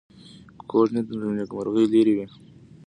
[0.69, 2.25] کوږ نیت له نېکمرغۍ لرې وي